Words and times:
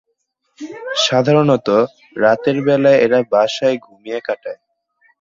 সাধারণত, 1.05 1.67
রাতের 2.15 2.57
বেলায় 2.65 3.01
এরা 3.05 3.19
বাসায় 3.31 3.77
ঘুমিয়ে 3.85 4.19
কাটায়। 4.27 4.59